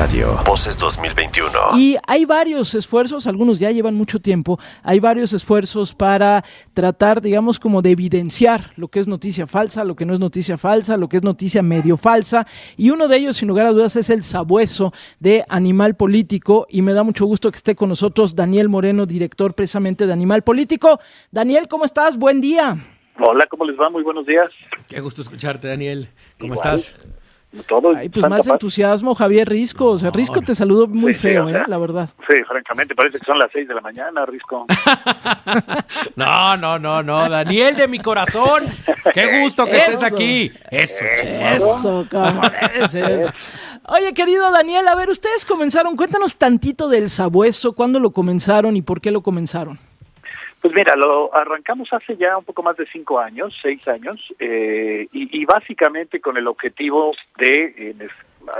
Radio. 0.00 0.38
Voces 0.46 0.78
2021. 0.78 1.76
Y 1.76 1.98
hay 2.06 2.24
varios 2.24 2.74
esfuerzos, 2.74 3.26
algunos 3.26 3.58
ya 3.58 3.70
llevan 3.70 3.94
mucho 3.94 4.18
tiempo, 4.18 4.58
hay 4.82 4.98
varios 4.98 5.34
esfuerzos 5.34 5.94
para 5.94 6.42
tratar, 6.72 7.20
digamos, 7.20 7.60
como 7.60 7.82
de 7.82 7.90
evidenciar 7.90 8.72
lo 8.76 8.88
que 8.88 8.98
es 8.98 9.06
noticia 9.06 9.46
falsa, 9.46 9.84
lo 9.84 9.96
que 9.96 10.06
no 10.06 10.14
es 10.14 10.18
noticia 10.18 10.56
falsa, 10.56 10.96
lo 10.96 11.10
que 11.10 11.18
es 11.18 11.22
noticia 11.22 11.62
medio 11.62 11.98
falsa. 11.98 12.46
Y 12.78 12.88
uno 12.88 13.08
de 13.08 13.18
ellos, 13.18 13.36
sin 13.36 13.48
lugar 13.48 13.66
a 13.66 13.72
dudas, 13.72 13.94
es 13.94 14.08
el 14.08 14.22
sabueso 14.22 14.94
de 15.18 15.44
Animal 15.50 15.96
Político. 15.96 16.66
Y 16.70 16.80
me 16.80 16.94
da 16.94 17.02
mucho 17.02 17.26
gusto 17.26 17.50
que 17.50 17.58
esté 17.58 17.74
con 17.76 17.90
nosotros 17.90 18.34
Daniel 18.34 18.70
Moreno, 18.70 19.04
director 19.04 19.52
precisamente 19.52 20.06
de 20.06 20.14
Animal 20.14 20.40
Político. 20.40 20.98
Daniel, 21.30 21.68
¿cómo 21.68 21.84
estás? 21.84 22.16
Buen 22.16 22.40
día. 22.40 22.74
Hola, 23.18 23.46
¿cómo 23.50 23.66
les 23.66 23.78
va? 23.78 23.90
Muy 23.90 24.02
buenos 24.02 24.24
días. 24.24 24.50
Qué 24.88 24.98
gusto 25.00 25.20
escucharte, 25.20 25.68
Daniel. 25.68 26.08
¿Cómo 26.38 26.54
estás? 26.54 26.96
Todo 27.66 27.96
Ay, 27.96 28.08
pues 28.08 28.28
más 28.28 28.46
entusiasmo, 28.46 29.14
Javier 29.16 29.48
Risco. 29.48 29.86
O 29.86 29.98
sea, 29.98 30.10
Risco 30.10 30.40
te 30.40 30.54
saludo 30.54 30.86
muy 30.86 31.14
feo, 31.14 31.48
¿eh? 31.48 31.64
La 31.66 31.78
verdad. 31.78 32.08
Sí, 32.28 32.42
francamente, 32.46 32.94
parece 32.94 33.18
que 33.18 33.26
son 33.26 33.38
las 33.38 33.50
seis 33.52 33.66
de 33.66 33.74
la 33.74 33.80
mañana, 33.80 34.24
Risco. 34.24 34.66
no, 36.16 36.56
no, 36.56 36.78
no, 36.78 37.02
no. 37.02 37.28
Daniel 37.28 37.74
de 37.74 37.88
mi 37.88 37.98
corazón. 37.98 38.62
Qué 39.12 39.40
gusto 39.42 39.66
que 39.66 39.78
estés 39.78 40.02
aquí. 40.04 40.52
Eso, 40.70 41.04
Eso, 41.04 42.06
Oye, 43.86 44.12
querido 44.14 44.52
Daniel, 44.52 44.86
a 44.86 44.94
ver, 44.94 45.10
ustedes 45.10 45.44
comenzaron, 45.44 45.96
cuéntanos 45.96 46.36
tantito 46.36 46.88
del 46.88 47.10
sabueso, 47.10 47.72
cuándo 47.72 47.98
lo 47.98 48.12
comenzaron 48.12 48.76
y 48.76 48.82
por 48.82 49.00
qué 49.00 49.10
lo 49.10 49.22
comenzaron. 49.22 49.80
Pues 50.60 50.74
mira, 50.74 50.94
lo 50.94 51.34
arrancamos 51.34 51.90
hace 51.92 52.16
ya 52.16 52.36
un 52.36 52.44
poco 52.44 52.62
más 52.62 52.76
de 52.76 52.86
cinco 52.86 53.18
años, 53.18 53.56
seis 53.62 53.86
años, 53.88 54.20
eh, 54.38 55.08
y, 55.10 55.44
básicamente 55.46 56.20
con 56.20 56.36
el 56.36 56.46
objetivo 56.46 57.12
de, 57.38 57.94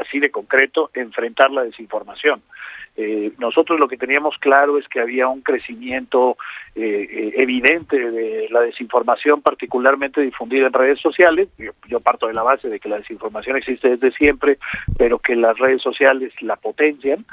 así 0.01 0.19
de 0.19 0.31
concreto, 0.31 0.91
enfrentar 0.95 1.51
la 1.51 1.63
desinformación. 1.63 2.43
Eh, 2.97 3.33
nosotros 3.39 3.79
lo 3.79 3.89
que 3.89 3.97
teníamos 3.97 4.37
claro 4.39 4.77
es 4.77 4.87
que 4.89 5.01
había 5.01 5.29
un 5.29 5.41
crecimiento 5.43 6.37
eh, 6.75 7.09
eh, 7.11 7.33
evidente 7.39 8.11
de 8.11 8.49
la 8.51 8.61
desinformación, 8.61 9.43
particularmente 9.43 10.21
difundida 10.21 10.67
en 10.67 10.73
redes 10.73 11.01
sociales. 11.01 11.49
Yo, 11.89 12.01
parto 12.01 12.27
de 12.27 12.35
la 12.35 12.43
base 12.43 12.69
de 12.69 12.81
que 12.81 12.89
la 12.89 12.99
desinformación 12.99 13.57
existe 13.57 13.89
desde 13.89 14.11
siempre, 14.13 14.59
pero 14.99 15.19
que 15.19 15.37
las 15.37 15.59
redes 15.59 15.83
sociales 15.83 16.33
la 16.41 16.57
potencian. 16.57 17.25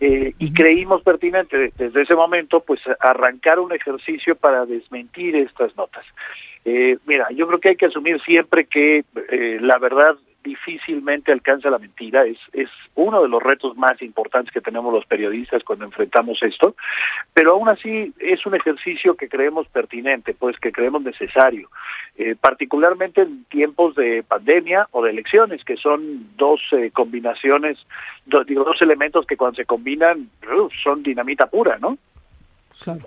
y 0.00 0.52
creímos 0.52 1.02
pertinente 1.02 1.72
desde 1.78 2.02
ese 2.02 2.14
momento, 2.14 2.60
pues, 2.60 2.80
arrancar 3.00 3.58
un 3.58 3.72
ejercicio 3.72 4.34
para 4.34 4.66
desmentir 4.66 5.36
estas 5.36 5.76
notas. 5.76 6.04
mira, 7.06 7.28
yo 7.30 7.46
creo 7.46 7.60
que 7.60 7.70
hay 7.70 7.76
que 7.76 7.86
asumir 7.86 8.20
siempre 8.22 8.66
que 8.66 9.04
la 9.60 9.78
verdad 9.78 10.16
difícilmente 10.44 11.32
alcanza 11.32 11.70
la 11.70 11.78
mentira. 11.78 12.24
Es, 12.24 12.38
es 12.52 12.68
uno 12.94 13.22
de 13.22 13.28
los 13.28 13.42
retos 13.42 13.76
más 13.76 14.00
importantes 14.02 14.52
que 14.52 14.60
tenemos 14.60 14.92
los 14.92 15.06
periodistas 15.06 15.64
cuando 15.64 15.86
enfrentamos 15.86 16.40
esto, 16.42 16.76
pero 17.32 17.52
aún 17.52 17.68
así 17.68 18.12
es 18.20 18.44
un 18.46 18.54
ejercicio 18.54 19.16
que 19.16 19.28
creemos 19.28 19.66
pertinente, 19.68 20.34
pues 20.34 20.56
que 20.60 20.70
creemos 20.70 21.02
necesario, 21.02 21.70
eh, 22.16 22.36
particularmente 22.40 23.22
en 23.22 23.44
tiempos 23.46 23.96
de 23.96 24.22
pandemia 24.22 24.86
o 24.92 25.02
de 25.02 25.10
elecciones, 25.10 25.64
que 25.64 25.76
son 25.76 26.36
dos 26.36 26.60
eh, 26.72 26.90
combinaciones, 26.92 27.78
digo, 28.46 28.64
dos 28.64 28.80
elementos 28.82 29.26
que 29.26 29.36
cuando 29.36 29.56
se 29.56 29.64
combinan 29.64 30.28
son 30.82 31.02
dinamita 31.02 31.46
pura, 31.46 31.78
¿no? 31.78 31.96
Claro. 32.82 33.06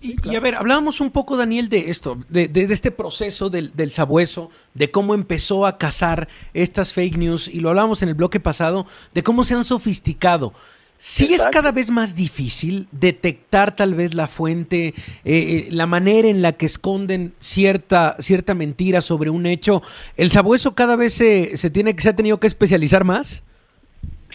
Y, 0.00 0.36
a 0.36 0.40
ver, 0.40 0.54
hablábamos 0.54 1.00
un 1.00 1.10
poco, 1.10 1.36
Daniel, 1.36 1.68
de 1.68 1.90
esto, 1.90 2.18
de, 2.28 2.50
este 2.70 2.90
proceso 2.90 3.48
del, 3.48 3.74
del, 3.74 3.90
sabueso, 3.90 4.50
de 4.74 4.90
cómo 4.90 5.14
empezó 5.14 5.66
a 5.66 5.78
cazar 5.78 6.28
estas 6.54 6.92
fake 6.92 7.16
news, 7.16 7.48
y 7.48 7.60
lo 7.60 7.70
hablábamos 7.70 8.02
en 8.02 8.10
el 8.10 8.14
bloque 8.14 8.38
pasado, 8.38 8.86
de 9.14 9.22
cómo 9.22 9.42
se 9.42 9.54
han 9.54 9.64
sofisticado. 9.64 10.52
Sí 10.98 11.34
es 11.34 11.46
cada 11.52 11.72
vez 11.72 11.90
más 11.90 12.16
difícil 12.16 12.88
detectar 12.90 13.76
tal 13.76 13.94
vez 13.94 14.14
la 14.14 14.28
fuente, 14.28 14.88
eh, 14.88 14.94
eh, 15.24 15.68
la 15.70 15.86
manera 15.86 16.28
en 16.28 16.40
la 16.40 16.52
que 16.52 16.64
esconden 16.64 17.34
cierta, 17.38 18.16
cierta 18.18 18.54
mentira 18.54 19.02
sobre 19.02 19.28
un 19.28 19.44
hecho. 19.44 19.82
¿El 20.16 20.30
sabueso 20.30 20.74
cada 20.74 20.96
vez 20.96 21.12
se, 21.12 21.58
se, 21.58 21.70
tiene, 21.70 21.94
se 21.98 22.08
ha 22.08 22.16
tenido 22.16 22.40
que 22.40 22.46
especializar 22.46 23.04
más? 23.04 23.42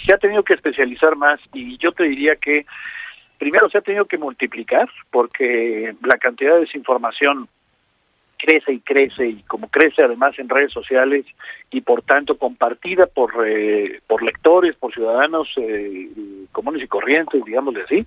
Se 0.06 0.14
ha 0.14 0.18
tenido 0.18 0.44
que 0.44 0.53
especializar 0.53 1.16
más 1.16 1.40
y 1.53 1.78
yo 1.80 1.91
te 1.94 2.03
diría 2.03 2.35
que 2.35 2.66
primero 3.41 3.68
se 3.72 3.79
ha 3.79 3.81
tenido 3.81 4.06
que 4.06 4.19
multiplicar 4.19 4.88
porque 5.09 5.96
la 6.03 6.18
cantidad 6.18 6.53
de 6.53 6.59
desinformación 6.59 7.47
crece 8.38 8.72
y 8.72 8.81
crece 8.81 9.29
y 9.29 9.41
como 9.47 9.68
crece 9.68 10.03
además 10.03 10.38
en 10.38 10.47
redes 10.47 10.72
sociales 10.72 11.25
y 11.72 11.81
por 11.81 12.03
tanto 12.03 12.38
compartida 12.38 13.07
por 13.07 13.34
eh, 13.47 14.00
por 14.06 14.22
lectores, 14.22 14.75
por 14.75 14.94
ciudadanos 14.94 15.47
eh, 15.57 16.07
comunes 16.51 16.84
y 16.84 16.88
corrientes, 16.88 17.44
digámosle 17.45 17.84
así, 17.84 18.06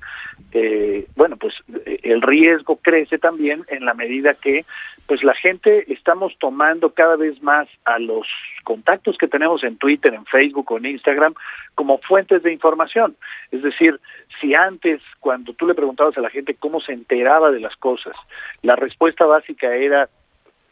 eh, 0.52 1.06
bueno, 1.16 1.36
pues 1.36 1.54
el 2.02 2.22
riesgo 2.22 2.76
crece 2.76 3.18
también 3.18 3.64
en 3.68 3.84
la 3.84 3.94
medida 3.94 4.34
que 4.34 4.64
pues 5.06 5.22
la 5.22 5.34
gente 5.34 5.92
estamos 5.92 6.34
tomando 6.38 6.90
cada 6.90 7.16
vez 7.16 7.42
más 7.42 7.68
a 7.84 7.98
los 7.98 8.26
contactos 8.64 9.18
que 9.18 9.28
tenemos 9.28 9.62
en 9.62 9.76
Twitter, 9.76 10.14
en 10.14 10.24
Facebook 10.24 10.70
o 10.72 10.78
en 10.78 10.86
Instagram 10.86 11.34
como 11.74 11.98
fuentes 11.98 12.42
de 12.42 12.52
información. 12.52 13.16
Es 13.50 13.62
decir, 13.62 14.00
si 14.40 14.54
antes, 14.54 15.02
cuando 15.20 15.52
tú 15.52 15.66
le 15.66 15.74
preguntabas 15.74 16.16
a 16.16 16.22
la 16.22 16.30
gente 16.30 16.54
cómo 16.54 16.80
se 16.80 16.92
enteraba 16.92 17.50
de 17.50 17.60
las 17.60 17.76
cosas, 17.76 18.14
la 18.62 18.76
respuesta 18.76 19.26
básica 19.26 19.74
era 19.74 20.08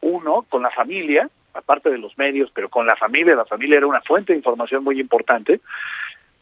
uno, 0.01 0.47
con 0.49 0.63
la 0.63 0.71
familia, 0.71 1.29
aparte 1.55 1.91
de 1.91 1.99
los 1.99 2.17
medios, 2.19 2.51
pero 2.55 2.69
con 2.69 2.87
la 2.87 2.97
familia, 2.97 3.35
la 3.35 3.45
familia 3.45 3.79
era 3.79 3.87
una 3.87 4.01
fuente 4.01 4.33
de 4.33 4.39
información 4.39 4.83
muy 4.83 4.99
importante, 5.01 5.61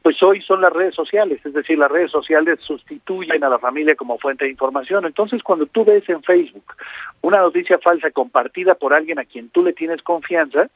pues 0.03 0.23
hoy 0.23 0.41
son 0.43 0.63
las 0.63 0.73
redes 0.73 0.95
sociales, 0.95 1.41
es 1.45 1.53
decir, 1.53 1.79
las 1.79 1.91
redes 1.91 2.11
sociales 2.11 2.59
sustituyen 2.61 3.45
a 3.45 3.51
la 3.51 3.59
familia 3.59 3.95
como 3.95 4.19
fuente 4.19 4.45
de 4.45 4.51
información. 4.51 5.05
Entonces, 5.05 5.43
cuando 5.43 5.67
tú 5.67 5.85
ves 5.85 6.09
en 6.09 6.23
Facebook 6.23 6.75
una 7.21 7.39
noticia 7.39 7.79
falsa 7.79 8.11
compartida 8.11 8.75
por 8.75 8.95
alguien 8.95 9.19
a 9.19 9.25
quien 9.25 9.51
tú 9.51 9.63
le 9.63 9.75
tienes 9.75 10.01
confianza, 10.03 10.69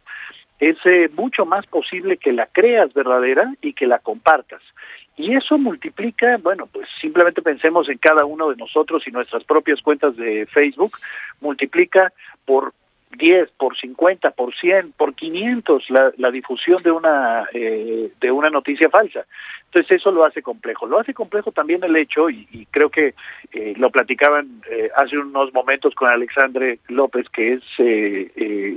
es 0.60 0.76
eh, 0.84 1.10
mucho 1.16 1.46
más 1.46 1.66
posible 1.66 2.16
que 2.18 2.32
la 2.32 2.46
creas 2.46 2.92
verdadera 2.92 3.54
y 3.62 3.72
que 3.72 3.86
la 3.86 3.98
compartas. 3.98 4.62
Y 5.16 5.34
eso 5.34 5.58
multiplica, 5.58 6.38
bueno, 6.38 6.66
pues 6.72 6.88
simplemente 7.00 7.40
pensemos 7.40 7.88
en 7.88 7.98
cada 7.98 8.24
uno 8.24 8.50
de 8.50 8.56
nosotros 8.56 9.06
y 9.06 9.10
nuestras 9.10 9.44
propias 9.44 9.80
cuentas 9.80 10.16
de 10.16 10.46
Facebook, 10.46 10.92
multiplica 11.40 12.12
por 12.44 12.74
10, 13.16 13.50
por 13.58 13.76
50, 13.76 14.30
por 14.32 14.54
100, 14.54 14.92
por 14.92 15.14
500 15.14 15.90
la, 15.90 16.12
la 16.16 16.30
difusión 16.30 16.82
de 16.82 16.90
una 16.90 17.46
eh, 17.52 18.10
de 18.20 18.30
una 18.30 18.50
noticia 18.50 18.88
falsa. 18.90 19.24
Entonces 19.66 20.00
eso 20.00 20.12
lo 20.12 20.24
hace 20.24 20.42
complejo. 20.42 20.86
Lo 20.86 21.00
hace 21.00 21.14
complejo 21.14 21.50
también 21.50 21.82
el 21.82 21.96
hecho, 21.96 22.30
y, 22.30 22.66
creo 22.70 22.90
que 22.90 23.14
eh, 23.52 23.74
lo 23.76 23.90
platicaban 23.90 24.62
eh, 24.70 24.88
hace 24.96 25.18
unos 25.18 25.52
momentos 25.52 25.94
con 25.94 26.08
Alexandre 26.08 26.78
López, 26.88 27.28
que 27.28 27.54
es 27.54 27.62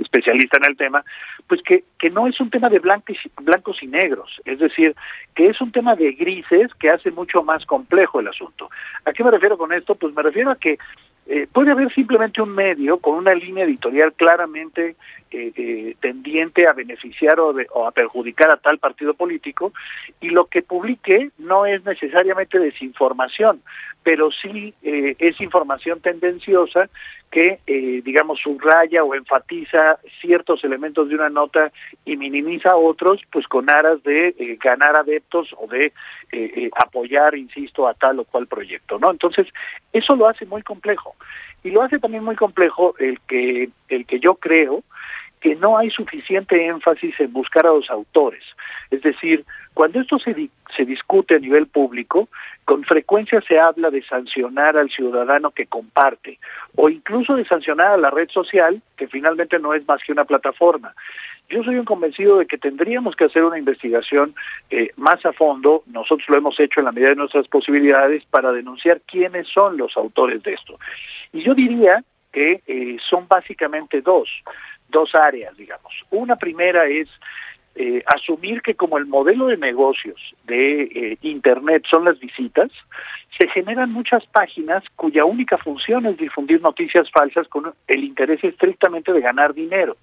especialista 0.00 0.58
en 0.58 0.70
el 0.70 0.76
tema, 0.76 1.04
pues 1.46 1.62
que, 1.62 1.84
que 1.98 2.10
no 2.10 2.26
es 2.26 2.40
un 2.40 2.50
tema 2.50 2.68
de 2.68 2.78
blancos, 2.78 3.16
blancos 3.40 3.82
y 3.82 3.86
negros, 3.86 4.40
es 4.44 4.58
decir, 4.58 4.94
que 5.34 5.46
es 5.46 5.60
un 5.60 5.72
tema 5.72 5.94
de 5.94 6.12
grises 6.12 6.74
que 6.74 6.90
hace 6.90 7.10
mucho 7.10 7.42
más 7.42 7.64
complejo 7.64 8.20
el 8.20 8.28
asunto. 8.28 8.68
¿A 9.04 9.12
qué 9.12 9.22
me 9.22 9.30
refiero 9.30 9.56
con 9.56 9.72
esto? 9.72 9.94
Pues 9.94 10.14
me 10.14 10.22
refiero 10.22 10.50
a 10.50 10.56
que 10.56 10.78
eh, 11.30 11.46
puede 11.52 11.72
haber 11.72 11.92
simplemente 11.92 12.40
un 12.40 12.54
medio 12.54 12.96
con 12.98 13.14
una 13.14 13.34
línea 13.34 13.64
editorial 13.64 14.14
claramente 14.14 14.96
eh, 15.30 15.52
eh, 15.54 15.94
tendiente 16.00 16.66
a 16.66 16.72
beneficiar 16.72 17.38
o, 17.38 17.54
o, 17.74 17.86
a 17.86 17.92
perjudicar 17.92 18.50
a 18.50 18.56
tal 18.56 18.78
partido 18.78 19.12
político 19.12 19.74
y 20.22 20.30
lo 20.30 20.46
que 20.46 20.62
publique 20.62 21.30
no 21.36 21.66
es 21.66 21.84
necesariamente 21.84 22.58
desinformación, 22.58 23.60
pero 24.02 24.30
sí 24.30 24.72
es 24.82 25.38
información 25.42 26.00
tendenciosa 26.00 26.88
que, 27.30 27.60
digamos, 28.04 28.40
subraya 28.40 29.04
o 29.04 29.14
enfatiza 29.14 29.98
ciertos 30.20 30.64
elementos 30.64 31.08
de 31.08 31.14
una 31.14 31.28
nota 31.28 31.70
y 32.04 32.16
minimiza 32.16 32.76
otros, 32.76 33.20
pues 33.30 33.46
con 33.46 33.68
aras 33.68 34.02
de 34.02 34.58
ganar 34.62 34.98
adeptos 34.98 35.54
o 35.58 35.66
de 35.66 35.92
apoyar, 36.76 37.36
insisto, 37.36 37.86
a 37.86 37.94
tal 37.94 38.20
o 38.20 38.24
cual 38.24 38.46
proyecto, 38.46 38.98
¿no? 38.98 39.10
Entonces, 39.10 39.46
eso 39.92 40.16
lo 40.16 40.26
hace 40.28 40.46
muy 40.46 40.62
complejo 40.62 41.14
y 41.62 41.70
lo 41.70 41.82
hace 41.82 41.98
también 41.98 42.24
muy 42.24 42.36
complejo 42.36 42.94
el 42.98 43.20
que 43.28 43.68
el 43.88 44.06
que 44.06 44.20
yo 44.20 44.34
creo 44.36 44.82
que 45.40 45.54
no 45.54 45.78
hay 45.78 45.90
suficiente 45.90 46.66
énfasis 46.66 47.18
en 47.20 47.32
buscar 47.32 47.66
a 47.66 47.70
los 47.70 47.88
autores. 47.90 48.42
Es 48.90 49.02
decir, 49.02 49.44
cuando 49.78 50.00
esto 50.00 50.18
se, 50.18 50.34
se 50.76 50.84
discute 50.84 51.36
a 51.36 51.38
nivel 51.38 51.68
público, 51.68 52.28
con 52.64 52.82
frecuencia 52.82 53.40
se 53.42 53.60
habla 53.60 53.90
de 53.90 54.02
sancionar 54.02 54.76
al 54.76 54.90
ciudadano 54.90 55.52
que 55.52 55.66
comparte 55.66 56.40
o 56.74 56.88
incluso 56.88 57.36
de 57.36 57.44
sancionar 57.44 57.92
a 57.92 57.96
la 57.96 58.10
red 58.10 58.28
social, 58.28 58.82
que 58.96 59.06
finalmente 59.06 59.56
no 59.60 59.74
es 59.74 59.86
más 59.86 60.02
que 60.04 60.10
una 60.10 60.24
plataforma. 60.24 60.94
Yo 61.48 61.62
soy 61.62 61.76
un 61.76 61.84
convencido 61.84 62.38
de 62.38 62.46
que 62.46 62.58
tendríamos 62.58 63.14
que 63.14 63.26
hacer 63.26 63.44
una 63.44 63.56
investigación 63.56 64.34
eh, 64.68 64.90
más 64.96 65.24
a 65.24 65.32
fondo, 65.32 65.84
nosotros 65.86 66.28
lo 66.28 66.38
hemos 66.38 66.58
hecho 66.58 66.80
en 66.80 66.86
la 66.86 66.92
medida 66.92 67.10
de 67.10 67.14
nuestras 67.14 67.46
posibilidades, 67.46 68.24
para 68.24 68.50
denunciar 68.50 69.00
quiénes 69.02 69.46
son 69.46 69.76
los 69.76 69.96
autores 69.96 70.42
de 70.42 70.54
esto. 70.54 70.76
Y 71.32 71.44
yo 71.44 71.54
diría 71.54 72.02
que 72.32 72.62
eh, 72.66 72.96
son 73.08 73.28
básicamente 73.28 74.00
dos, 74.00 74.28
dos 74.88 75.14
áreas, 75.14 75.56
digamos. 75.56 75.92
Una 76.10 76.34
primera 76.34 76.86
es 76.86 77.08
eh, 77.80 78.02
asumir 78.06 78.60
que 78.60 78.74
como 78.74 78.98
el 78.98 79.06
modelo 79.06 79.46
de 79.46 79.56
negocios 79.56 80.20
de 80.48 80.82
eh, 80.82 81.18
Internet 81.22 81.84
son 81.88 82.06
las 82.06 82.18
visitas, 82.18 82.72
se 83.38 83.46
generan 83.46 83.92
muchas 83.92 84.26
páginas 84.26 84.82
cuya 84.96 85.24
única 85.24 85.58
función 85.58 86.04
es 86.06 86.16
difundir 86.16 86.60
noticias 86.60 87.08
falsas 87.12 87.46
con 87.46 87.72
el 87.86 88.02
interés 88.02 88.42
estrictamente 88.42 89.12
de 89.12 89.20
ganar 89.20 89.54
dinero. 89.54 89.96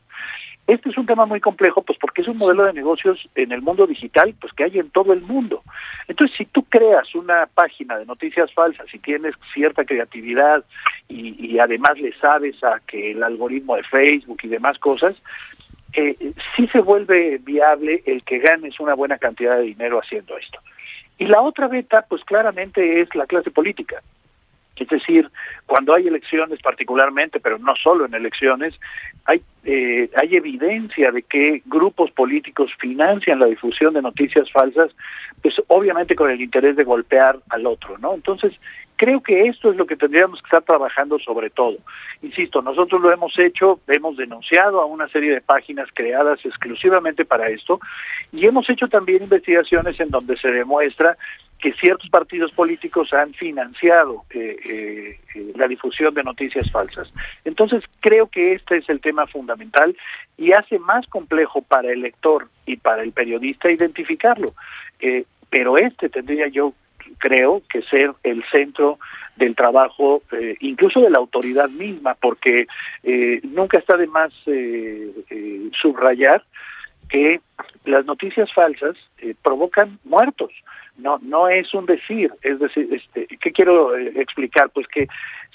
Este 0.68 0.90
es 0.90 0.98
un 0.98 1.06
tema 1.06 1.26
muy 1.26 1.42
complejo, 1.42 1.82
pues 1.82 2.00
porque 2.00 2.22
es 2.22 2.30
un 2.30 2.38
modelo 2.38 2.64
de 2.64 2.72
negocios 2.72 3.28
en 3.36 3.52
el 3.52 3.62
mundo 3.62 3.86
digital, 3.86 4.34
pues 4.40 4.54
que 4.54 4.64
hay 4.64 4.80
en 4.80 4.90
todo 4.90 5.12
el 5.12 5.22
mundo. 5.22 5.62
Entonces, 6.08 6.36
si 6.38 6.46
tú 6.46 6.64
creas 6.64 7.14
una 7.14 7.46
página 7.54 7.98
de 7.98 8.06
noticias 8.06 8.54
falsas 8.54 8.88
y 8.94 9.00
tienes 9.00 9.36
cierta 9.54 9.84
creatividad 9.84 10.64
y, 11.10 11.46
y 11.46 11.60
además 11.60 12.00
le 12.00 12.14
sabes 12.20 12.64
a 12.64 12.80
que 12.88 13.12
el 13.12 13.22
algoritmo 13.22 13.76
de 13.76 13.84
Facebook 13.84 14.40
y 14.44 14.48
demás 14.48 14.80
cosas, 14.80 15.16
eh, 15.96 16.34
sí 16.56 16.68
se 16.68 16.80
vuelve 16.80 17.40
viable 17.40 18.04
el 18.06 18.24
que 18.24 18.40
ganes 18.40 18.80
una 18.80 18.94
buena 18.94 19.18
cantidad 19.18 19.58
de 19.58 19.64
dinero 19.64 20.00
haciendo 20.00 20.38
esto. 20.38 20.60
Y 21.18 21.26
la 21.26 21.42
otra 21.42 21.68
beta, 21.68 22.06
pues 22.08 22.24
claramente 22.24 23.02
es 23.02 23.14
la 23.16 23.26
clase 23.26 23.52
política. 23.52 24.02
Es 24.76 24.90
decir, 24.90 25.30
cuando 25.66 25.94
hay 25.94 26.08
elecciones 26.08 26.62
particularmente, 26.62 27.40
pero 27.40 27.58
no 27.58 27.76
solo 27.82 28.06
en 28.06 28.14
elecciones, 28.14 28.74
hay, 29.24 29.42
eh, 29.64 30.10
hay 30.22 30.36
evidencia 30.36 31.12
de 31.12 31.24
que 31.24 31.62
grupos 31.66 32.12
políticos 32.12 32.72
financian 32.78 33.40
la 33.40 33.46
difusión 33.46 33.94
de 33.94 34.02
noticias 34.02 34.52
falsas, 34.52 34.92
pues 35.42 35.56
obviamente 35.68 36.16
con 36.16 36.30
el 36.30 36.42
interés 36.42 36.76
de 36.76 36.84
golpear 36.84 37.40
al 37.50 37.66
otro, 37.66 37.98
¿no? 38.00 38.16
Entonces, 38.16 38.54
creo 38.96 39.22
que 39.22 39.48
esto 39.48 39.72
es 39.72 39.78
lo 39.78 39.86
que 39.86 39.96
tendríamos 39.96 40.42
que 40.42 40.48
estar 40.48 40.64
trabajando 40.64 41.20
sobre 41.20 41.50
todo. 41.50 41.78
Insisto, 42.22 42.62
nosotros 42.62 43.02
lo 43.02 43.12
hemos 43.12 43.38
hecho, 43.38 43.80
hemos 43.88 44.18
denunciado 44.18 44.82
a 44.82 44.86
una 44.86 45.08
serie 45.10 45.34
de 45.34 45.42
páginas 45.42 45.90
creadas 45.94 46.40
exclusivamente 46.46 47.26
para 47.26 47.48
esto 47.48 47.80
y 48.32 48.46
hemos 48.46 48.70
hecho 48.70 48.88
también 48.88 49.24
investigaciones 49.24 50.00
en 50.00 50.10
donde 50.10 50.38
se 50.38 50.50
demuestra 50.50 51.18
que 51.60 51.74
ciertos 51.74 52.10
partidos 52.10 52.52
políticos 52.52 53.14
han 53.14 53.34
financiado 53.34 54.24
eh, 54.30 54.58
eh, 54.66 55.20
eh, 55.34 55.54
la 55.56 55.68
difusión 55.68 56.14
de 56.14 56.24
noticias 56.24 56.70
falsas. 56.72 57.12
Entonces, 57.46 57.84
creo 58.02 58.28
que 58.28 58.54
este 58.54 58.78
es 58.78 58.90
el 58.90 59.00
tema 59.00 59.26
fundamental 59.28 59.96
y 60.38 60.52
hace 60.52 60.80
más 60.80 61.08
complejo 61.08 61.62
para 61.62 61.92
el 61.92 62.02
lector 62.02 62.50
y 62.66 62.78
para 62.78 63.04
el 63.04 63.14
periodista 63.14 63.72
identificarlo. 63.72 64.54
pero 65.50 65.78
este 65.78 66.10
tendría 66.10 66.48
yo, 66.48 66.74
creo, 67.18 67.62
que 67.70 67.82
ser 67.84 68.12
el 68.24 68.44
centro 68.52 69.00
del 69.36 69.56
trabajo, 69.56 70.22
incluso 70.60 71.02
de 71.02 71.10
la 71.10 71.20
autoridad 71.20 71.70
misma, 71.70 72.16
porque 72.16 72.68
nunca 73.44 73.80
está 73.80 73.98
de 73.98 74.08
más 74.08 74.32
subrayar 75.82 76.44
que 77.10 77.42
las 77.86 78.06
noticias 78.06 78.52
falsas 78.54 78.96
provocan 79.44 80.00
muertos 80.04 80.52
no 80.98 81.20
no 81.22 81.48
es 81.48 81.74
un 81.74 81.86
decir 81.86 82.32
es 82.42 82.60
decir 82.60 82.88
este 82.92 83.28
qué 83.38 83.52
quiero 83.52 83.98
eh, 83.98 84.14
explicar 84.16 84.70
pues 84.70 84.88
que 84.88 85.08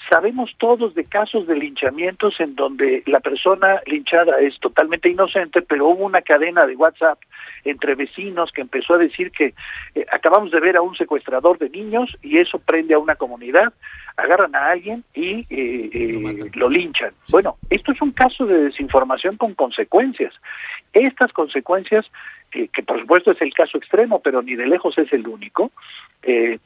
sabemos 0.09 0.51
todos 0.57 0.93
de 0.95 1.03
casos 1.05 1.47
de 1.47 1.55
linchamientos 1.55 2.39
en 2.39 2.55
donde 2.55 3.03
la 3.05 3.19
persona 3.19 3.81
linchada 3.85 4.39
es 4.39 4.59
totalmente 4.59 5.09
inocente 5.09 5.61
pero 5.61 5.87
hubo 5.87 6.05
una 6.05 6.21
cadena 6.21 6.65
de 6.65 6.75
WhatsApp 6.75 7.19
entre 7.63 7.95
vecinos 7.95 8.51
que 8.51 8.61
empezó 8.61 8.95
a 8.95 8.97
decir 8.97 9.31
que 9.31 9.53
eh, 9.95 10.05
acabamos 10.11 10.51
de 10.51 10.59
ver 10.59 10.77
a 10.77 10.81
un 10.81 10.95
secuestrador 10.95 11.57
de 11.57 11.69
niños 11.69 12.15
y 12.21 12.37
eso 12.37 12.59
prende 12.59 12.93
a 12.93 12.99
una 12.99 13.15
comunidad 13.15 13.73
agarran 14.17 14.55
a 14.55 14.71
alguien 14.71 15.03
y 15.15 15.45
eh, 15.49 16.51
lo, 16.53 16.69
linchan. 16.69 17.13
Bueno 17.31 17.57
esto 17.69 17.91
es 17.91 18.01
un 18.01 18.11
caso 18.11 18.45
de 18.45 18.65
desinformación 18.65 19.37
con 19.37 19.53
consecuencias 19.55 20.33
estas 20.93 21.31
consecuencias 21.33 22.05
que, 22.51 22.83
por 22.83 22.99
supuesto 22.99 23.31
es 23.31 23.41
el 23.41 23.53
caso 23.53 23.77
extremo, 23.77 24.21
pero 24.21 24.41
ni 24.41 24.55
de 24.55 24.67
lejos 24.67 24.97
es 24.97 25.11
el 25.13 25.27
único, 25.27 25.71
eh, 26.23 26.59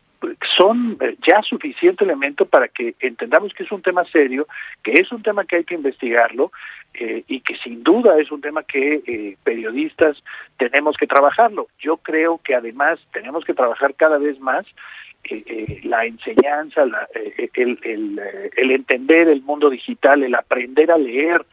son 0.58 0.98
eh, 1.00 1.16
ya 1.28 1.42
suficiente 1.44 2.04
elemento 2.04 2.46
para 2.46 2.68
que 2.68 2.96
entendamos 3.00 3.54
que 3.54 3.64
es 3.64 3.72
un 3.72 3.84
tema 3.84 4.04
serio, 4.06 4.48
que 4.84 4.94
es 4.94 5.12
un 5.12 5.22
tema 5.22 5.46
que 5.46 5.58
hay 5.58 5.64
que 5.64 5.76
investigarlo 5.76 6.52
eh, 6.96 7.24
y 7.28 7.42
que 7.42 7.56
sin 7.58 7.84
duda 7.84 8.20
es 8.20 8.32
un 8.32 8.42
tema 8.42 8.64
que 8.64 9.38
periodistas 9.44 10.18
tenemos 10.58 10.98
que 10.98 11.06
trabajarlo. 11.06 11.68
Yo 11.80 11.98
creo 11.98 12.40
que 12.44 12.56
además 12.56 13.00
tenemos 13.14 13.46
que 13.46 13.54
trabajar 13.54 13.94
cada 13.94 14.18
vez 14.18 14.40
más 14.40 14.66
la 15.84 16.06
enseñanza, 16.06 16.86
la, 16.86 17.08
el, 17.54 17.80
el, 17.82 18.22
el 18.56 18.72
entender 18.72 19.28
el 19.28 19.42
mundo 19.42 19.72
digital, 19.72 20.24
el 20.24 20.36
aprender 20.36 20.92
a 20.92 21.00
leer, 21.00 21.44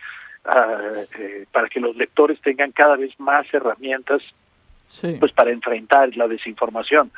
eh, 0.44 1.46
para 1.52 1.68
que 1.68 1.80
los 1.80 1.96
lectores 1.96 2.40
tengan 2.40 2.72
cada 2.72 2.96
vez 2.96 3.18
más 3.18 3.46
herramientas 3.52 4.22
pues 5.18 5.32
para 5.32 5.50
enfrentar 5.50 6.14
la 6.16 6.28
desinformación. 6.28 7.10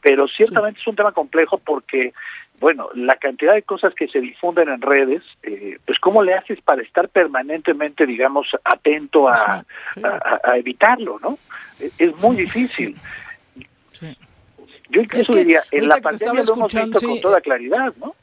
Pero 0.00 0.28
ciertamente 0.28 0.80
es 0.80 0.86
un 0.86 0.96
tema 0.96 1.12
complejo 1.12 1.58
porque, 1.58 2.12
bueno, 2.60 2.88
la 2.94 3.16
cantidad 3.16 3.54
de 3.54 3.62
cosas 3.62 3.94
que 3.94 4.08
se 4.08 4.20
difunden 4.20 4.68
en 4.68 4.80
redes, 4.80 5.22
eh, 5.42 5.78
pues 5.84 5.98
cómo 5.98 6.22
le 6.22 6.34
haces 6.34 6.60
para 6.62 6.82
estar 6.82 7.08
permanentemente, 7.08 8.06
digamos, 8.06 8.48
atento 8.64 9.28
a, 9.28 9.64
a, 10.02 10.56
evitarlo, 10.56 11.18
¿no? 11.20 11.38
E, 11.78 11.90
es 11.98 12.16
muy 12.16 12.36
difícil. 12.36 12.96
Yo 14.90 15.02
incluso 15.02 15.34
diría, 15.34 15.62
en 15.70 15.86
la 15.86 15.98
pandemia 15.98 16.44
lo 16.44 16.54
hemos 16.54 16.72
visto 16.72 17.06
con 17.06 17.20
toda 17.20 17.40
claridad, 17.40 17.92
¿no? 17.98 18.14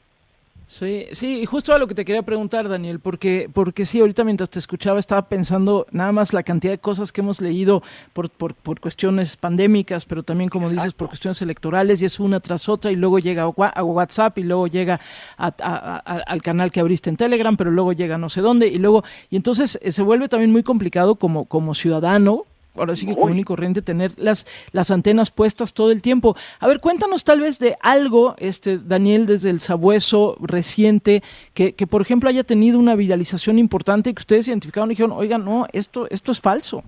Sí, 0.68 1.06
sí, 1.12 1.38
y 1.38 1.46
justo 1.46 1.72
a 1.72 1.78
lo 1.78 1.86
que 1.86 1.94
te 1.94 2.04
quería 2.04 2.22
preguntar, 2.22 2.68
Daniel, 2.68 2.98
porque, 2.98 3.48
porque 3.52 3.86
sí, 3.86 4.00
ahorita 4.00 4.24
mientras 4.24 4.50
te 4.50 4.58
escuchaba 4.58 4.98
estaba 4.98 5.28
pensando 5.28 5.86
nada 5.92 6.10
más 6.10 6.32
la 6.32 6.42
cantidad 6.42 6.72
de 6.72 6.78
cosas 6.78 7.12
que 7.12 7.20
hemos 7.20 7.40
leído 7.40 7.84
por, 8.12 8.30
por, 8.30 8.54
por 8.54 8.80
cuestiones 8.80 9.36
pandémicas, 9.36 10.06
pero 10.06 10.24
también, 10.24 10.50
como 10.50 10.68
dices, 10.68 10.92
por 10.92 11.06
cuestiones 11.06 11.40
electorales, 11.40 12.02
y 12.02 12.06
es 12.06 12.18
una 12.18 12.40
tras 12.40 12.68
otra, 12.68 12.90
y 12.90 12.96
luego 12.96 13.20
llega 13.20 13.44
a 13.44 13.82
WhatsApp, 13.84 14.38
y 14.38 14.42
luego 14.42 14.66
llega 14.66 15.00
al 15.36 16.42
canal 16.42 16.72
que 16.72 16.80
abriste 16.80 17.10
en 17.10 17.16
Telegram, 17.16 17.56
pero 17.56 17.70
luego 17.70 17.92
llega 17.92 18.18
no 18.18 18.28
sé 18.28 18.40
dónde, 18.40 18.66
y 18.66 18.78
luego, 18.78 19.04
y 19.30 19.36
entonces 19.36 19.78
eh, 19.80 19.92
se 19.92 20.02
vuelve 20.02 20.28
también 20.28 20.50
muy 20.50 20.64
complicado 20.64 21.14
como, 21.14 21.44
como 21.44 21.76
ciudadano, 21.76 22.44
ahora 22.78 22.94
sí 22.94 23.06
que 23.06 23.14
común 23.14 23.38
y 23.38 23.44
corriente 23.44 23.82
tener 23.82 24.12
las, 24.16 24.46
las 24.72 24.90
antenas 24.90 25.30
puestas 25.30 25.72
todo 25.72 25.90
el 25.90 26.02
tiempo. 26.02 26.36
A 26.60 26.66
ver, 26.66 26.80
cuéntanos 26.80 27.24
tal 27.24 27.40
vez 27.40 27.58
de 27.58 27.76
algo, 27.80 28.34
este 28.38 28.78
Daniel, 28.78 29.26
desde 29.26 29.50
el 29.50 29.60
sabueso 29.60 30.36
reciente, 30.40 31.22
que, 31.54 31.74
que 31.74 31.86
por 31.86 32.02
ejemplo 32.02 32.28
haya 32.28 32.44
tenido 32.44 32.78
una 32.78 32.94
viralización 32.94 33.58
importante 33.58 34.10
y 34.10 34.14
que 34.14 34.20
ustedes 34.20 34.48
identificaron 34.48 34.90
y 34.90 34.94
dijeron, 34.94 35.12
oiga, 35.12 35.38
no, 35.38 35.66
esto, 35.72 36.06
esto 36.10 36.32
es 36.32 36.40
falso. 36.40 36.82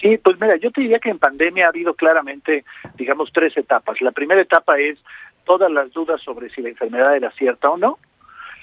Sí, 0.00 0.18
pues 0.18 0.40
mira, 0.40 0.56
yo 0.56 0.70
te 0.70 0.80
diría 0.80 0.98
que 0.98 1.10
en 1.10 1.18
pandemia 1.18 1.66
ha 1.66 1.68
habido 1.68 1.94
claramente, 1.94 2.64
digamos, 2.96 3.30
tres 3.32 3.56
etapas. 3.56 4.00
La 4.00 4.12
primera 4.12 4.40
etapa 4.40 4.78
es 4.78 4.98
todas 5.44 5.70
las 5.70 5.92
dudas 5.92 6.20
sobre 6.22 6.50
si 6.50 6.62
la 6.62 6.70
enfermedad 6.70 7.16
era 7.16 7.30
cierta 7.32 7.70
o 7.70 7.76
no. 7.76 7.98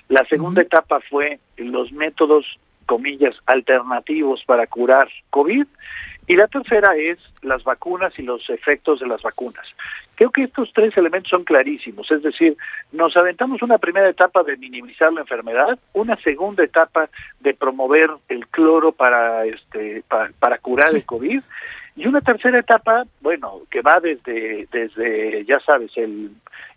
La 0.09 0.25
segunda 0.25 0.61
etapa 0.61 0.99
fue 1.09 1.39
los 1.57 1.91
métodos, 1.93 2.45
comillas, 2.85 3.35
alternativos 3.45 4.43
para 4.45 4.67
curar 4.67 5.07
COVID. 5.29 5.65
Y 6.31 6.35
la 6.37 6.47
tercera 6.47 6.95
es 6.95 7.17
las 7.41 7.61
vacunas 7.65 8.17
y 8.17 8.21
los 8.21 8.49
efectos 8.49 9.01
de 9.01 9.05
las 9.05 9.21
vacunas. 9.21 9.67
Creo 10.15 10.29
que 10.29 10.43
estos 10.43 10.71
tres 10.73 10.95
elementos 10.95 11.29
son 11.29 11.43
clarísimos, 11.43 12.09
es 12.09 12.23
decir, 12.23 12.55
nos 12.93 13.17
aventamos 13.17 13.61
una 13.61 13.79
primera 13.79 14.07
etapa 14.07 14.41
de 14.43 14.55
minimizar 14.55 15.11
la 15.11 15.19
enfermedad, 15.19 15.77
una 15.91 16.15
segunda 16.21 16.63
etapa 16.63 17.09
de 17.41 17.53
promover 17.53 18.11
el 18.29 18.47
cloro 18.47 18.93
para 18.93 19.43
este 19.45 20.05
para, 20.07 20.57
curar 20.59 20.95
el 20.95 21.03
COVID 21.03 21.41
y 21.95 22.07
una 22.07 22.21
tercera 22.21 22.59
etapa, 22.59 23.03
bueno, 23.19 23.61
que 23.69 23.81
va 23.81 23.99
desde 23.99 24.67
desde 24.71 25.43
ya 25.45 25.59
sabes, 25.59 25.91
el 25.97 26.31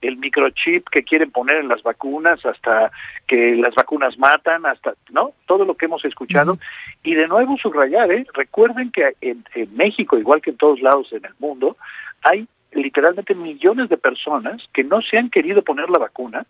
el 0.06 0.16
microchip 0.18 0.88
que 0.90 1.02
quieren 1.02 1.30
poner 1.30 1.56
en 1.56 1.68
las 1.68 1.82
vacunas, 1.82 2.44
hasta 2.44 2.90
que 3.26 3.56
las 3.56 3.74
vacunas 3.74 4.18
matan, 4.18 4.66
hasta, 4.66 4.94
¿no? 5.10 5.32
Todo 5.46 5.64
lo 5.64 5.74
que 5.74 5.86
hemos 5.86 6.04
escuchado. 6.04 6.58
Y 7.02 7.14
de 7.14 7.26
nuevo 7.26 7.56
subrayar, 7.56 8.10
¿eh? 8.12 8.26
Recuerden 8.34 8.90
que 8.90 9.14
en, 9.20 9.44
México, 9.74 10.18
igual 10.18 10.42
que 10.42 10.50
en 10.50 10.56
todos 10.56 10.80
lados 10.80 11.12
en 11.12 11.24
el 11.24 11.32
mundo, 11.38 11.76
hay 12.22 12.46
literalmente 12.72 13.34
millones 13.34 13.88
de 13.88 13.96
personas 13.96 14.62
que 14.72 14.84
no 14.84 15.00
se 15.00 15.16
han 15.16 15.30
querido 15.30 15.62
poner 15.62 15.88
la 15.90 15.98
vacuna 15.98 16.44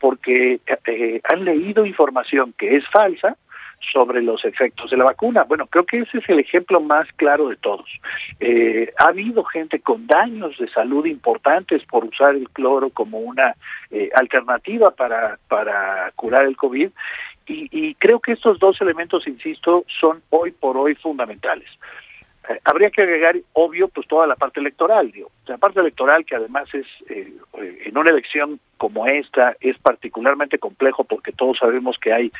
porque 0.00 0.60
eh, 0.86 1.20
han 1.24 1.44
leído 1.44 1.84
información 1.84 2.54
que 2.56 2.76
es 2.76 2.84
falsa 2.90 3.36
sobre 3.92 4.22
los 4.22 4.44
efectos 4.44 4.90
de 4.90 4.96
la 4.96 5.04
vacuna. 5.04 5.44
Bueno, 5.44 5.66
creo 5.66 5.84
que 5.84 6.00
ese 6.00 6.18
es 6.18 6.28
el 6.28 6.40
ejemplo 6.40 6.80
más 6.80 7.06
claro 7.16 7.48
de 7.48 7.56
todos. 7.56 7.88
Eh, 8.40 8.92
ha 8.98 9.08
habido 9.08 9.44
gente 9.44 9.80
con 9.80 10.06
daños 10.06 10.56
de 10.58 10.68
salud 10.68 11.06
importantes 11.06 11.82
por 11.84 12.04
usar 12.04 12.34
el 12.34 12.48
cloro 12.50 12.90
como 12.90 13.18
una 13.18 13.54
eh, 13.90 14.10
alternativa 14.14 14.90
para, 14.90 15.38
para 15.48 16.12
curar 16.16 16.44
el 16.44 16.56
COVID 16.56 16.90
y, 17.50 17.94
creo 17.94 18.20
que 18.20 18.32
estos 18.32 18.58
dos 18.58 18.78
elementos, 18.82 19.26
insisto, 19.26 19.84
son 20.00 20.22
hoy 20.28 20.52
por 20.52 20.76
hoy 20.76 20.94
fundamentales 20.96 21.68
eh, 22.48 22.60
habría 22.64 22.90
que 22.90 23.02
agregar, 23.02 23.36
obvio, 23.52 23.88
pues 23.88 24.06
toda 24.06 24.26
la 24.26 24.36
parte 24.36 24.60
electoral, 24.60 25.10
digo. 25.10 25.30
La 25.46 25.58
parte 25.58 25.80
electoral 25.80 26.24
que 26.24 26.36
además 26.36 26.68
es, 26.74 26.86
eh, 27.08 27.32
en 27.84 27.96
una 27.96 28.10
elección 28.10 28.60
como 28.76 29.06
esta, 29.06 29.56
es 29.60 29.78
particularmente 29.78 30.58
complejo 30.58 31.04
porque 31.04 31.32
todos 31.32 31.58
sabemos 31.58 31.98
que 31.98 32.12
hay 32.12 32.32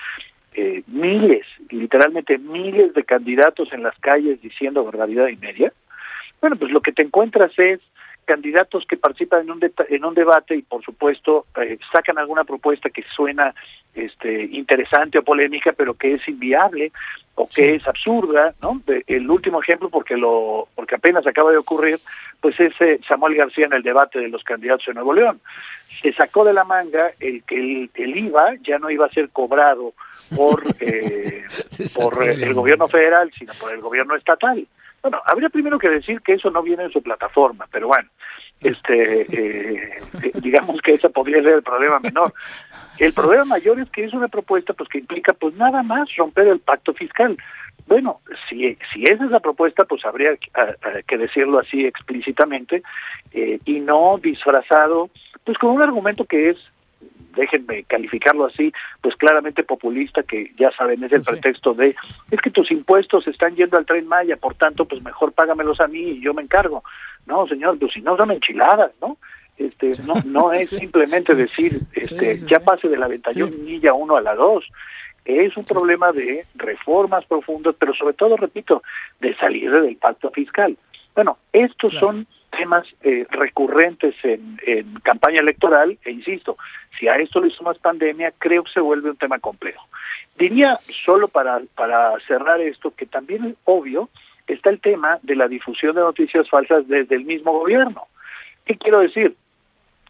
eh, 0.55 0.83
miles, 0.87 1.47
literalmente 1.71 2.39
miles 2.39 2.95
de 2.95 3.05
candidatos 3.05 3.73
en 3.73 3.83
las 3.83 3.99
calles 3.99 4.41
diciendo 4.41 4.85
barbaridad 4.85 5.29
y 5.29 5.37
media, 5.37 5.73
bueno, 6.41 6.57
pues 6.57 6.71
lo 6.71 6.81
que 6.81 6.93
te 6.93 7.03
encuentras 7.03 7.53
es 7.59 7.81
candidatos 8.29 8.85
que 8.87 8.99
participan 8.99 9.41
en 9.41 9.51
un, 9.51 9.73
en 9.89 10.05
un 10.05 10.15
debate 10.15 10.55
y 10.55 10.63
por 10.63 10.85
supuesto 10.85 11.47
eh, 11.61 11.79
sacan 11.91 12.19
alguna 12.19 12.45
propuesta 12.45 12.91
que 12.91 13.03
suena 13.17 13.55
este, 13.95 14.45
interesante 14.53 15.19
o 15.19 15.23
polémica, 15.23 15.73
pero 15.73 15.95
que 15.95 16.15
es 16.15 16.29
inviable 16.29 16.93
o 17.35 17.49
que 17.49 17.77
es 17.77 17.89
absurda, 17.89 18.53
¿no? 18.61 18.83
el 19.07 19.31
último 19.31 19.63
ejemplo, 19.63 19.89
porque 19.89 20.17
lo 20.17 20.69
porque 20.75 20.97
apenas 20.97 21.27
acaba 21.27 21.53
de 21.53 21.57
ocurrir, 21.57 22.01
pues 22.41 22.59
es 22.61 22.75
Samuel 23.07 23.35
García 23.35 23.67
en 23.67 23.73
el 23.73 23.83
debate 23.83 24.19
de 24.21 24.29
los 24.29 24.45
candidatos 24.45 24.87
de 24.87 24.95
Nuevo 24.95 25.15
León. 25.15 25.41
Se 26.03 26.13
sacó 26.13 26.45
de 26.45 26.53
la 26.53 26.65
manga 26.65 27.13
el 27.21 27.43
que 27.45 27.57
el, 27.57 27.91
el 27.95 28.17
IVA 28.17 28.57
ya 28.63 28.79
no 28.79 28.91
iba 28.91 29.07
a 29.07 29.11
ser 29.11 29.31
cobrado 29.31 29.95
por, 30.37 30.65
eh, 30.81 31.45
por 31.95 32.23
el 32.23 32.55
gobierno 32.55 32.89
federal, 32.89 33.33
sino 33.39 33.55
por 33.55 33.73
el 33.73 33.81
gobierno 33.81 34.15
estatal. 34.17 34.67
Bueno, 35.03 35.21
habría 35.27 35.49
primero 35.49 35.79
que 35.79 35.89
decir 35.89 36.21
que 36.23 36.35
eso 36.35 36.51
no 36.51 36.63
viene 36.63 36.85
en 36.85 36.91
su 36.91 37.03
plataforma, 37.03 37.67
pero 37.71 37.89
bueno, 37.89 38.09
este, 38.61 39.23
eh, 39.23 40.01
eh, 40.23 40.33
digamos 40.43 40.81
que 40.83 40.95
ese 40.95 41.09
podría 41.09 41.43
ser 41.43 41.55
el 41.55 41.63
problema 41.63 42.01
menor. 42.01 42.35
El 42.99 43.13
problema 43.13 43.45
mayor 43.45 43.79
es 43.79 43.89
que 43.91 44.05
es 44.05 44.13
una 44.13 44.27
propuesta 44.27 44.73
pues 44.73 44.89
que 44.89 44.99
implica 44.99 45.33
pues 45.33 45.55
nada 45.55 45.83
más 45.85 46.09
romper 46.17 46.49
el 46.49 46.59
pacto 46.59 46.93
fiscal. 46.95 47.37
Bueno, 47.87 48.21
si, 48.49 48.77
si 48.93 49.05
esa 49.05 49.25
es 49.25 49.31
la 49.31 49.41
propuesta, 49.41 49.85
pues 49.85 50.05
habría 50.05 50.37
que 51.07 51.17
decirlo 51.17 51.61
así 51.61 51.87
explícitamente 51.87 52.83
eh, 53.33 53.61
y 53.65 53.81
no 53.81 54.19
disfrazado 54.21 55.11
pues 55.45 55.57
con 55.59 55.71
un 55.71 55.83
argumento 55.83 56.25
que 56.25 56.51
es 56.51 56.59
déjenme 57.35 57.85
calificarlo 57.85 58.47
así, 58.47 58.73
pues 59.01 59.17
claramente 59.17 59.63
populista, 59.63 60.23
que 60.23 60.53
ya 60.57 60.71
saben, 60.73 61.03
es 61.05 61.13
el 61.13 61.23
pretexto 61.23 61.75
de, 61.75 61.95
es 62.31 62.41
que 62.41 62.51
tus 62.51 62.71
impuestos 62.71 63.27
están 63.27 63.55
yendo 63.57 63.77
al 63.77 63.87
tren 63.87 64.07
Maya, 64.07 64.37
por 64.37 64.55
tanto, 64.55 64.85
pues 64.85 65.03
mejor 65.03 65.33
págamelos 65.33 65.81
a 65.81 65.89
mí 65.89 66.01
y 66.01 66.21
yo 66.21 66.35
me 66.35 66.43
encargo. 66.43 66.83
No, 67.27 67.47
señor, 67.47 67.79
pues 67.79 67.93
si 67.93 68.01
no 68.01 68.17
son 68.17 68.31
enchiladas, 68.31 68.93
¿no? 69.01 69.19
Este, 69.57 69.93
no, 70.05 70.15
no 70.25 70.53
es 70.53 70.71
simplemente 70.71 71.35
decir, 71.35 71.81
este, 71.93 72.37
ya 72.39 72.61
pase 72.61 72.89
de 72.89 72.97
la 72.97 73.09
ventanilla 73.09 73.93
uno 73.93 74.17
a 74.17 74.21
la 74.21 74.35
dos. 74.35 74.65
Es 75.25 75.57
un 75.59 75.65
problema 75.65 76.11
de 76.13 76.47
reformas 76.55 77.25
profundas, 77.27 77.75
pero 77.79 77.93
sobre 77.93 78.15
todo, 78.15 78.37
repito, 78.37 78.83
de 79.21 79.37
salir 79.37 79.71
del 79.71 79.97
pacto 79.97 80.31
fiscal. 80.31 80.77
Bueno, 81.15 81.37
estos 81.53 81.93
son 81.95 82.27
temas 82.57 82.87
eh, 83.03 83.27
recurrentes 83.31 84.15
en, 84.23 84.59
en, 84.67 84.95
campaña 85.01 85.41
electoral, 85.41 85.99
e 86.05 86.11
insisto, 86.13 86.57
si 86.99 87.09
a 87.09 87.17
esto 87.17 87.41
le 87.41 87.51
sumas 87.51 87.79
pandemia, 87.79 88.33
creo 88.39 88.65
que 88.65 88.73
se 88.73 88.81
vuelve 88.81 89.11
un 89.11 89.17
tema 89.17 89.39
complejo. 89.39 89.85
Diría 90.37 90.79
solo 91.05 91.29
para, 91.29 91.61
para 91.75 92.19
cerrar 92.27 92.61
esto 92.61 92.93
que 92.97 93.07
también 93.07 93.45
es 93.45 93.55
obvio 93.65 94.09
está 94.47 94.71
el 94.71 94.81
tema 94.81 95.19
de 95.23 95.37
la 95.37 95.49
difusión 95.49 95.95
de 95.95 96.01
noticias 96.01 96.49
falsas 96.49 96.89
desde 96.89 97.15
el 97.15 97.25
mismo 97.25 97.53
gobierno. 97.53 98.05
¿Qué 98.65 98.77
quiero 98.77 99.01
decir? 99.01 99.37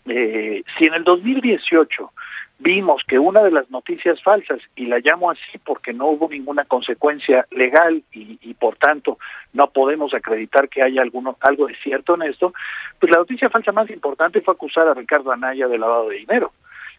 Eh, 0.07 0.63
si 0.79 0.87
en 0.87 0.95
el 0.95 1.05
2018 1.05 2.13
vimos 2.61 3.03
que 3.07 3.19
una 3.19 3.43
de 3.43 3.51
las 3.51 3.71
noticias 3.71 4.21
falsas, 4.23 4.61
y 4.75 4.87
la 4.87 4.99
llamo 4.99 5.31
así 5.31 5.59
porque 5.65 5.93
no 5.93 6.07
hubo 6.07 6.29
ninguna 6.29 6.65
consecuencia 6.65 7.47
legal 7.51 8.03
y, 8.13 8.39
y 8.43 8.55
por 8.55 8.77
tanto 8.77 9.19
no 9.53 9.71
podemos 9.71 10.13
acreditar 10.15 10.69
que 10.69 10.83
haya 10.83 11.03
alguno, 11.03 11.37
algo 11.41 11.67
de 11.67 11.77
cierto 11.77 12.15
en 12.15 12.23
esto, 12.23 12.53
pues 12.99 13.13
la 13.13 13.19
noticia 13.19 13.51
falsa 13.51 13.71
más 13.73 13.91
importante 13.91 14.41
fue 14.41 14.55
acusar 14.55 14.89
a 14.89 14.95
Ricardo 14.95 15.31
Anaya 15.31 15.69
de 15.69 15.79
lavado 15.79 16.09
de 16.09 16.17
dinero. 16.17 16.53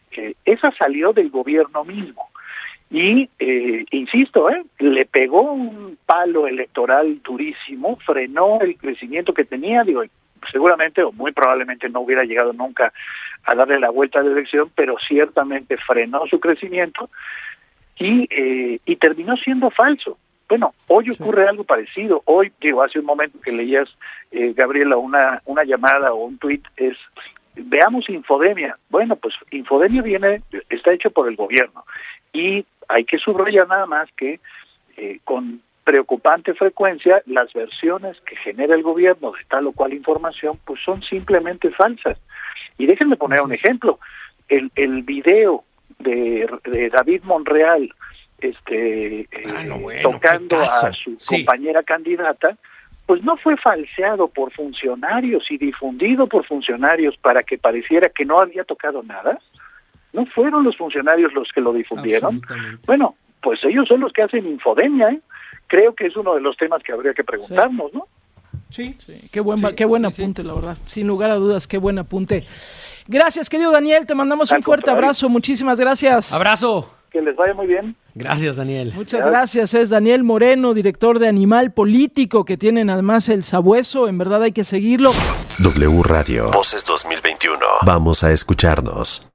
Que 0.10 0.36
esa 0.46 0.72
salió 0.72 1.14
del 1.14 1.30
gobierno 1.30 1.84
mismo. 1.84 2.30
Y, 2.92 3.30
eh, 3.38 3.86
insisto, 3.92 4.50
¿eh? 4.50 4.64
le 4.80 5.06
pegó 5.06 5.44
un 5.52 5.98
palo 6.06 6.48
electoral 6.48 7.22
durísimo, 7.22 7.98
frenó 7.98 8.60
el 8.62 8.78
crecimiento 8.78 9.34
que 9.34 9.46
tenía, 9.46 9.84
digo, 9.84 10.04
seguramente 10.52 11.04
o 11.04 11.12
muy 11.12 11.32
probablemente 11.32 11.90
no 11.90 12.02
hubiera 12.02 12.24
llegado 12.24 12.54
nunca 12.54 12.92
a 13.44 13.56
darle 13.56 13.80
la 13.80 13.92
vuelta 13.92 14.20
a 14.20 14.24
la 14.24 14.32
elección, 14.32 14.72
pero 14.76 14.96
ciertamente 15.08 15.78
frenó 15.78 16.26
su 16.28 16.40
crecimiento 16.40 17.10
y, 17.98 18.28
eh, 18.30 18.80
y 18.86 18.96
terminó 18.96 19.38
siendo 19.38 19.70
falso. 19.70 20.18
Bueno, 20.48 20.74
hoy 20.88 21.12
ocurre 21.12 21.48
algo 21.48 21.64
parecido. 21.64 22.24
Hoy, 22.26 22.52
digo, 22.60 22.82
hace 22.82 22.98
un 22.98 23.06
momento 23.06 23.40
que 23.40 23.52
leías, 23.52 23.88
eh, 24.32 24.54
Gabriela, 24.54 24.98
una, 24.98 25.44
una 25.46 25.64
llamada 25.64 26.12
o 26.12 26.26
un 26.26 26.40
tuit, 26.40 26.66
es, 26.76 26.98
veamos 27.56 28.10
Infodemia. 28.10 28.78
Bueno, 28.90 29.16
pues 29.16 29.36
Infodemia 29.52 30.02
viene, 30.02 30.38
está 30.70 30.94
hecho 30.94 31.12
por 31.12 31.28
el 31.28 31.36
gobierno. 31.36 31.86
Y 32.34 32.66
hay 32.88 33.06
que 33.06 33.18
subrayar 33.18 33.68
nada 33.68 33.86
más 33.86 34.10
que 34.16 34.40
eh, 34.98 35.20
con 35.24 35.62
preocupante 35.84 36.54
frecuencia 36.54 37.24
las 37.26 37.52
versiones 37.54 38.20
que 38.22 38.36
genera 38.36 38.76
el 38.76 38.84
gobierno 38.84 39.32
de 39.32 39.44
tal 39.48 39.68
o 39.68 39.72
cual 39.72 39.94
información 39.94 40.60
pues 40.66 40.80
son 40.84 41.02
simplemente 41.02 41.72
falsas. 41.72 42.20
Y 42.78 42.86
déjenme 42.86 43.18
poner 43.18 43.42
un 43.42 43.54
ejemplo. 43.54 44.00
El, 44.48 44.72
el 44.76 45.04
video 45.04 45.64
de, 46.00 46.48
de 46.66 46.90
David 46.90 47.24
Monreal 47.24 47.94
este 48.42 49.28
ah, 49.48 49.66
eh, 49.66 50.00
tocando 50.02 50.60
a 50.60 50.92
su 50.94 51.18
compañera 51.28 51.84
candidata, 51.84 52.58
pues 53.10 53.24
no 53.24 53.38
fue 53.38 53.58
falseado 53.58 54.28
por 54.28 54.54
funcionarios 54.54 55.44
y 55.50 55.58
difundido 55.58 56.28
por 56.28 56.46
funcionarios 56.46 57.18
para 57.18 57.42
que 57.42 57.58
pareciera 57.58 58.08
que 58.16 58.24
no 58.24 58.38
había 58.38 58.64
tocado 58.64 59.02
nada. 59.02 59.40
No 60.14 60.28
fueron 60.28 60.64
los 60.64 60.78
funcionarios 60.78 61.34
los 61.34 61.50
que 61.52 61.60
lo 61.60 61.74
difundieron. 61.74 62.40
Bueno, 62.86 63.16
pues 63.42 63.64
ellos 63.64 63.88
son 63.88 64.02
los 64.02 64.14
que 64.14 64.22
hacen 64.22 64.46
infodemia, 64.46 65.10
¿eh? 65.10 65.22
creo 65.66 65.96
que 65.96 66.06
es 66.06 66.16
uno 66.16 66.36
de 66.36 66.42
los 66.42 66.56
temas 66.56 66.84
que 66.84 66.92
habría 66.92 67.16
que 67.16 67.24
preguntarnos, 67.24 67.92
¿no? 67.96 68.06
Sí, 68.70 68.96
qué 69.32 69.40
buen, 69.40 69.60
qué 69.76 69.86
buen 69.86 70.06
apunte, 70.06 70.44
la 70.44 70.54
verdad. 70.54 70.78
Sin 70.86 71.08
lugar 71.08 71.32
a 71.32 71.36
dudas, 71.36 71.66
qué 71.66 71.80
buen 71.80 71.98
apunte. 71.98 72.44
Gracias, 73.08 73.50
querido 73.50 73.72
Daniel. 73.72 74.06
Te 74.06 74.14
mandamos 74.14 74.52
un 74.52 74.62
fuerte 74.62 74.92
abrazo. 74.92 75.30
Muchísimas 75.30 75.80
gracias. 75.80 76.32
Abrazo. 76.32 76.99
Que 77.12 77.22
les 77.22 77.36
vaya 77.36 77.54
muy 77.54 77.68
bien. 77.68 77.96
Gracias, 78.16 78.56
Daniel. 78.56 78.94
Muchas 78.96 79.26
gracias. 79.26 79.74
Es 79.74 79.90
Daniel 79.90 80.24
Moreno, 80.24 80.74
director 80.74 81.20
de 81.20 81.28
Animal 81.28 81.74
Político, 81.74 82.46
que 82.46 82.58
tienen 82.58 82.90
además 82.90 83.30
el 83.30 83.44
sabueso. 83.44 84.08
En 84.08 84.18
verdad 84.18 84.44
hay 84.44 84.52
que 84.52 84.64
seguirlo. 84.64 85.12
W 85.60 86.04
Radio. 86.04 86.52
Voces 86.52 86.86
2021. 86.86 87.58
Vamos 87.86 88.24
a 88.24 88.32
escucharnos. 88.32 89.30